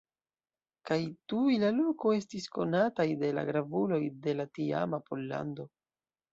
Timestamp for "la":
1.65-1.69, 3.41-3.45, 4.41-4.51